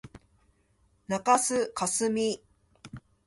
[1.07, 2.41] 中須かすみ